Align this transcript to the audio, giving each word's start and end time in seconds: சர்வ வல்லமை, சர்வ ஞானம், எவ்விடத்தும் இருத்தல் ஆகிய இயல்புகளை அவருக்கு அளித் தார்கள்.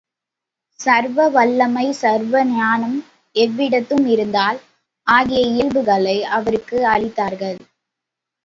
சர்வ 0.79 1.27
வல்லமை, 1.29 1.91
சர்வ 1.93 2.43
ஞானம், 2.51 2.97
எவ்விடத்தும் 3.35 4.05
இருத்தல் 4.07 4.59
ஆகிய 5.07 5.39
இயல்புகளை 5.47 6.17
அவருக்கு 6.31 6.87
அளித் 6.87 7.15
தார்கள். 7.15 7.59